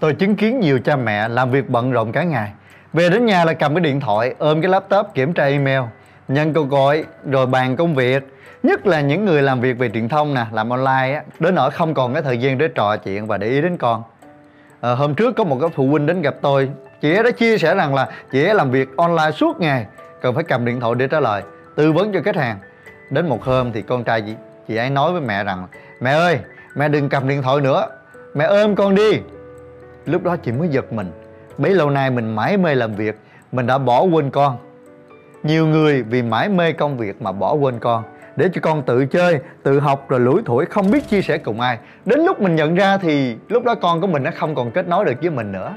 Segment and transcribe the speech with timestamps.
[0.00, 2.52] Tôi chứng kiến nhiều cha mẹ làm việc bận rộn cả ngày.
[2.92, 5.80] Về đến nhà là cầm cái điện thoại, ôm cái laptop kiểm tra email.
[6.28, 8.34] Nhận cuộc gọi, rồi bàn công việc.
[8.62, 11.70] Nhất là những người làm việc về truyền thông nè, làm online á Đến nỗi
[11.70, 14.02] không còn cái thời gian để trò chuyện và để ý đến con.
[14.80, 16.70] À, Hôm trước có một cái phụ huynh đến gặp tôi.
[17.00, 19.86] Chị ấy đã chia sẻ rằng là chị ấy làm việc online suốt ngày
[20.22, 21.42] Cần phải cầm điện thoại để trả lời
[21.76, 22.58] Tư vấn cho khách hàng.
[23.10, 24.34] Đến một hôm thì con trai chị,
[24.68, 25.66] chị ấy nói với mẹ rằng
[26.00, 26.38] Mẹ ơi,
[26.74, 27.86] mẹ đừng cầm điện thoại nữa.
[28.34, 29.20] Mẹ ôm con đi.
[30.06, 31.10] Lúc đó chị mới giật mình.
[31.58, 33.18] Bấy lâu nay mình mãi mê làm việc
[33.52, 34.56] Mình đã bỏ quên con.
[35.42, 38.02] Nhiều người vì mãi mê công việc mà bỏ quên con
[38.36, 41.60] Để cho con tự chơi, tự học rồi lủi thủi không biết chia sẻ cùng
[41.60, 41.78] ai.
[42.04, 44.88] Đến lúc mình nhận ra thì lúc đó con của mình nó không còn kết
[44.88, 45.74] nối được với mình nữa.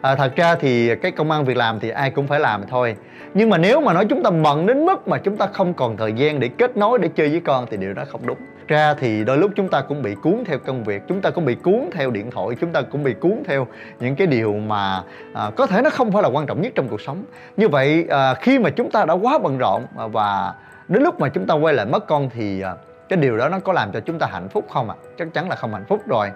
[0.00, 2.96] À, Thật ra thì cái công ăn việc làm thì ai cũng phải làm thôi.
[3.34, 5.96] Nhưng mà nếu mà nói chúng ta bận đến mức mà chúng ta không còn
[5.96, 8.38] thời gian để kết nối để chơi với con thì điều đó không đúng
[8.70, 11.44] ra thì đôi lúc chúng ta cũng bị cuốn theo công việc chúng ta cũng
[11.44, 13.66] bị cuốn theo điện thoại chúng ta cũng bị cuốn theo
[14.00, 15.02] những cái điều mà
[15.34, 17.24] à, có thể nó không phải là quan trọng nhất trong cuộc sống.
[17.56, 20.54] Như vậy à, khi mà chúng ta đã quá bận rộn và
[20.88, 22.74] đến lúc mà chúng ta quay lại mất con thì à,
[23.08, 24.96] cái điều đó nó có làm cho chúng ta hạnh phúc không ạ?
[24.98, 25.08] À?
[25.18, 26.30] chắc chắn là không hạnh phúc rồi.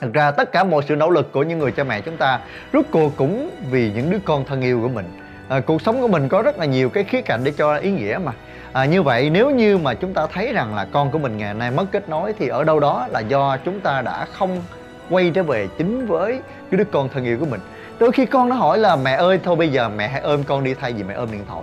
[0.00, 2.40] Thật ra tất cả mọi sự nỗ lực của những người cha mẹ chúng ta
[2.72, 5.06] rốt cuộc cũng vì những đứa con thân yêu của mình
[5.50, 7.90] à, Cuộc sống của mình có rất là nhiều cái khía cạnh để cho ý
[7.90, 8.32] nghĩa mà.
[8.72, 11.54] À, như vậy nếu như mà chúng ta thấy rằng là con của mình ngày
[11.54, 14.62] nay mất kết nối thì ở đâu đó là do chúng ta đã không
[15.10, 16.40] quay trở về chính với
[16.70, 17.60] cái đứa con thân yêu của mình.
[17.98, 20.64] Đôi khi con nó hỏi là mẹ ơi thôi bây giờ mẹ hãy ôm con
[20.64, 21.62] đi thay vì mẹ ôm điện thoại.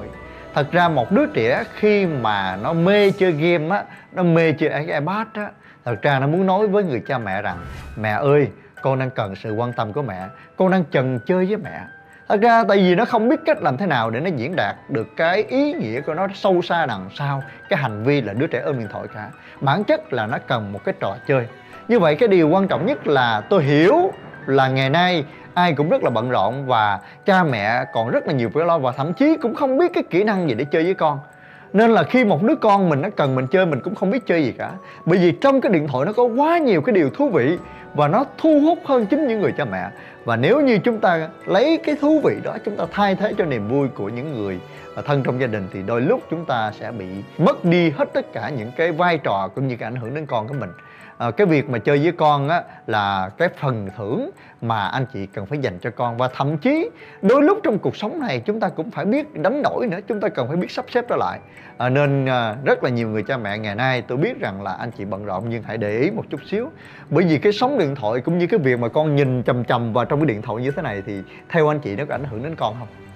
[0.54, 4.70] Thật ra một đứa trẻ khi mà nó mê chơi game á nó mê chơi
[4.70, 5.50] cái ipad á
[5.86, 7.58] thật ra nó muốn nói với người cha mẹ rằng
[7.96, 8.48] mẹ ơi
[8.82, 10.28] con đang cần sự quan tâm của mẹ.
[10.58, 11.82] Con đang chần chơi với mẹ
[12.30, 14.76] thật ra tại vì nó không biết cách làm thế nào để nó diễn đạt
[14.90, 18.48] được cái ý nghĩa của nó sâu xa đằng sau, cái hành vi là đứa
[18.48, 19.30] trẻ ôm điện thoại cả.
[19.62, 21.48] Bản chất là nó cần một cái trò chơi.
[21.88, 24.12] Như vậy cái điều quan trọng nhất là tôi hiểu
[24.46, 28.34] là ngày nay ai cũng rất là bận rộn và cha mẹ còn rất là
[28.34, 30.84] nhiều việc lo và thậm chí cũng không biết cái kỹ năng gì để chơi
[30.84, 31.20] với con
[31.74, 34.26] nên là khi một đứa con mình nó cần mình chơi, mình cũng không biết
[34.26, 34.72] chơi gì cả.
[35.06, 37.58] Bởi vì trong cái điện thoại nó có quá nhiều cái điều thú vị
[37.94, 39.90] và nó thu hút hơn chính những người cha mẹ.
[40.26, 43.46] Và nếu như chúng ta lấy cái thú vị đó, chúng ta thay thế cho
[43.46, 44.60] niềm vui của những người
[44.96, 47.06] à, thân trong gia đình thì đôi lúc chúng ta sẽ bị
[47.38, 50.26] mất đi hết tất cả những cái vai trò cũng như cái ảnh hưởng đến
[50.26, 50.70] con của mình
[51.18, 54.30] à, cái việc mà chơi với con á là cái phần thưởng
[54.62, 56.18] mà anh chị cần phải dành cho con.
[56.18, 56.90] Và thậm chí
[57.22, 60.20] đôi lúc trong cuộc sống này chúng ta cũng phải biết đánh đổi nữa chúng
[60.20, 61.40] ta cần phải biết sắp xếp trở lại.
[61.78, 64.72] À, nên à, rất là nhiều người cha mẹ ngày nay tôi biết rằng là
[64.72, 66.70] anh chị bận rộn nhưng hãy để ý một chút xíu.
[67.10, 69.94] Bởi vì cái sóng điện thoại cũng như cái việc mà con nhìn chầm chầm
[69.94, 72.24] vào trong cái điện thoại như thế này thì theo anh chị nó có ảnh
[72.24, 73.07] hưởng đến con không?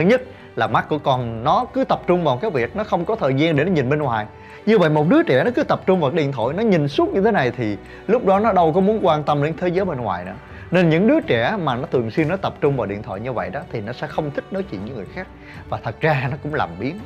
[0.00, 0.22] Thứ nhất
[0.56, 3.34] là mắt của con nó cứ tập trung vào cái việc nó không có thời
[3.34, 4.26] gian để nó nhìn bên ngoài.
[4.66, 7.08] Như vậy một đứa trẻ nó cứ tập trung vào điện thoại, nó nhìn suốt
[7.08, 9.84] như thế này thì lúc đó nó đâu có muốn quan tâm đến thế giới
[9.84, 10.34] bên ngoài nữa.
[10.70, 13.32] Nên những đứa trẻ mà nó thường xuyên nó tập trung vào điện thoại như
[13.32, 15.26] vậy đó thì nó sẽ không thích nói chuyện với người khác.
[15.68, 16.98] Và thật ra nó cũng làm biến.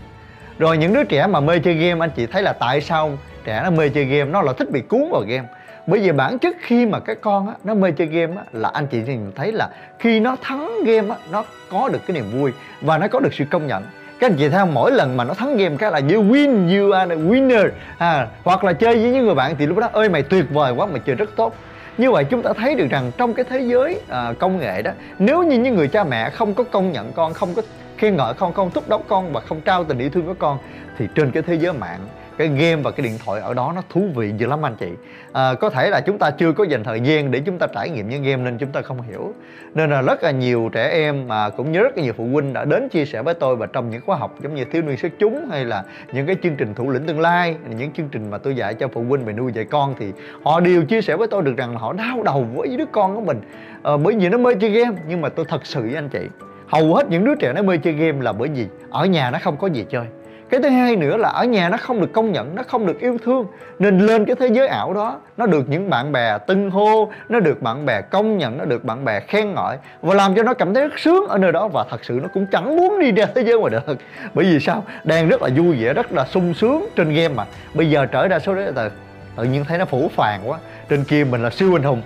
[0.58, 3.10] Rồi những đứa trẻ mà mê chơi game, anh chị thấy là tại sao
[3.44, 4.30] trẻ nó mê chơi game?
[4.30, 5.48] Nó là thích bị cuốn vào game
[5.86, 8.70] bởi vì bản chất khi mà cái con á, nó mê chơi game á, là
[8.74, 9.68] anh chị nhìn thấy là
[9.98, 13.34] khi nó thắng game á, nó có được cái niềm vui và nó có được
[13.34, 13.82] sự công nhận.
[14.18, 14.74] Các anh chị thấy không?
[14.74, 17.70] Mỗi lần mà nó thắng game cái là you win you are the winner.
[17.98, 20.72] À, hoặc là chơi với những người bạn thì lúc đó ơi mày tuyệt vời
[20.72, 21.54] quá mày chơi rất tốt.
[21.98, 24.90] Như vậy chúng ta thấy được rằng trong cái thế giới à, công nghệ đó
[25.18, 27.62] nếu như những người cha mẹ không có công nhận con không có
[27.96, 30.58] khen ngợi con không thúc đốc con và không trao tình yêu thương của con
[30.98, 32.00] thì trên cái thế giới mạng
[32.38, 34.88] cái game và cái điện thoại ở đó nó thú vị dữ lắm anh chị.
[35.32, 37.90] À, có thể là chúng ta chưa có dành thời gian để chúng ta trải
[37.90, 39.34] nghiệm những game nên chúng ta không hiểu.
[39.74, 42.52] Nên là rất là nhiều trẻ em mà cũng như rất là nhiều phụ huynh
[42.52, 44.96] đã đến chia sẻ với tôi và trong những khóa học giống như thiếu niên
[44.96, 48.30] xuất chúng hay là những cái chương trình thủ lĩnh tương lai những chương trình
[48.30, 50.12] mà tôi dạy cho phụ huynh về nuôi dạy con thì
[50.42, 53.14] họ đều chia sẻ với tôi được rằng là họ đau đầu với đứa con
[53.14, 53.40] của mình.
[53.82, 56.20] À, bởi vì nó mê chơi game nhưng mà tôi thật sự với anh chị
[56.68, 59.38] hầu hết những đứa trẻ nó mê chơi game là bởi vì ở nhà nó
[59.42, 60.04] không có gì chơi
[60.54, 63.00] cái thứ hai nữa là ở nhà nó không được công nhận, nó không được
[63.00, 63.46] yêu thương.
[63.78, 67.40] Nên lên cái thế giới ảo đó, nó được những bạn bè tưng hô, nó
[67.40, 70.54] được bạn bè công nhận, nó được bạn bè khen ngợi và làm cho nó
[70.54, 73.12] cảm thấy rất sướng ở nơi đó và thật sự nó cũng chẳng muốn đi
[73.12, 73.96] ra thế giới ngoài đời
[74.34, 74.84] bởi vì sao?
[75.04, 77.44] Đang rất là vui vẻ, rất là sung sướng trên game mà.
[77.74, 78.90] Bây giờ trở ra số đấy là
[79.36, 80.58] tự nhiên thấy nó phủ phàng quá.
[80.88, 82.02] Trên kia mình là siêu anh hùng.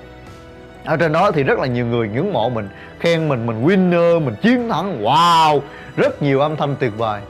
[0.84, 2.68] Ở trên đó thì rất là nhiều người ngưỡng mộ mình,
[3.00, 5.02] khen mình mình winner, mình chiến thắng.
[5.04, 5.60] Wow!
[5.96, 7.20] Rất nhiều âm thanh tuyệt vời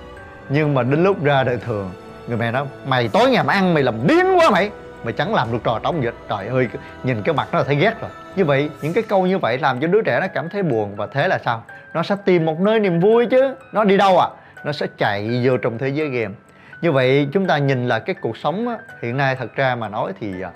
[0.49, 1.91] nhưng mà đến lúc ra đời thường
[2.29, 4.71] người mẹ nói mày tối ngày mà ăn mày làm điên quá mày.
[5.05, 6.69] Mày chẳng làm được trò trống dịch trời ơi
[7.05, 8.11] nhìn cái mặt nó là thấy ghét rồi.
[8.37, 10.97] Như vậy những cái câu như vậy làm cho đứa trẻ nó cảm thấy buồn.
[10.97, 11.65] Và thế là sao?
[11.95, 13.55] Nó sẽ tìm một nơi niềm vui chứ.
[13.73, 14.29] Nó đi đâu à?
[14.65, 16.35] Nó sẽ chạy vô trong thế giới game.
[16.81, 19.89] Như vậy chúng ta nhìn là cái cuộc sống á, hiện nay thật ra mà
[19.89, 20.51] nói thì à,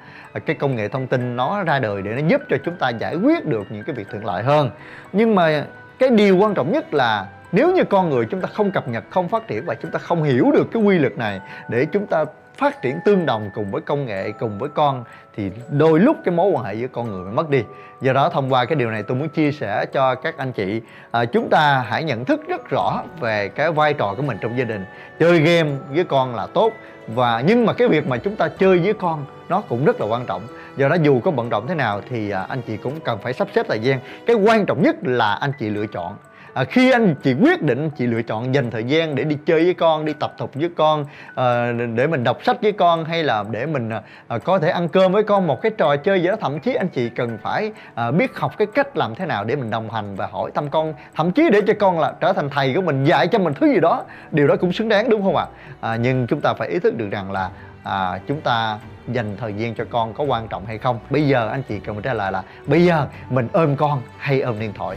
[0.46, 3.14] cái công nghệ thông tin nó ra đời để nó giúp cho chúng ta giải
[3.16, 4.70] quyết được những cái việc thuận lợi hơn.
[5.12, 5.64] Nhưng mà
[5.98, 9.04] cái điều quan trọng nhất là nếu như con người chúng ta không cập nhật
[9.10, 12.06] không phát triển và chúng ta không hiểu được cái quy luật này để chúng
[12.06, 12.24] ta
[12.56, 15.04] phát triển tương đồng cùng với công nghệ cùng với con
[15.36, 17.64] thì đôi lúc cái mối quan hệ giữa con người bị mất đi.
[18.00, 20.80] Do đó thông qua cái điều này tôi muốn chia sẻ cho các anh chị.
[21.10, 24.58] À, chúng ta hãy nhận thức rất rõ về cái vai trò của mình trong
[24.58, 24.84] gia đình.
[25.18, 26.72] Chơi game với con là tốt
[27.08, 30.06] và nhưng mà cái việc mà chúng ta chơi với con nó cũng rất là
[30.06, 30.42] quan trọng.
[30.76, 33.32] Do đó dù có bận rộn thế nào thì à, anh chị cũng cần phải
[33.32, 34.00] sắp xếp thời gian.
[34.26, 36.16] Cái quan trọng nhất là anh chị lựa chọn
[36.54, 39.64] à, khi anh chị quyết định chị lựa chọn dành thời gian để đi chơi
[39.64, 41.04] với con đi tập tục với con
[41.34, 43.90] à, để mình đọc sách với con hay là để mình
[44.28, 46.74] à, có thể ăn cơm với con một cái trò chơi gì đó thậm chí
[46.74, 49.90] anh chị cần phải à, biết học cái cách làm thế nào để mình đồng
[49.90, 52.80] hành và hỏi thăm con thậm chí để cho con là trở thành thầy của
[52.80, 54.04] mình dạy cho mình thứ gì đó.
[54.30, 55.46] Điều đó cũng xứng đáng đúng không ạ?
[55.80, 57.50] À, nhưng chúng ta phải ý thức được rằng là
[57.82, 58.78] à, chúng ta
[59.08, 60.98] dành thời gian cho con có quan trọng hay không?
[61.10, 64.60] Bây giờ anh chị cần trả lời là bây giờ mình ôm con hay ôm
[64.60, 64.96] điện thoại?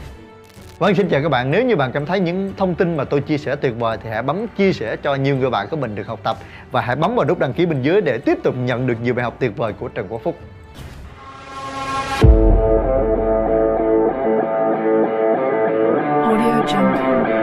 [0.80, 1.52] Vâng, xin chào các bạn.
[1.52, 4.10] Nếu như bạn cảm thấy những thông tin mà tôi chia sẻ tuyệt vời thì
[4.10, 6.38] hãy bấm chia sẻ cho nhiều người bạn của mình được học tập
[6.72, 9.14] và hãy bấm vào nút đăng ký bên dưới để tiếp tục nhận được nhiều
[9.14, 10.38] bài học tuyệt vời của Trần Quốc Phúc.
[16.24, 17.36] Audio Jungle.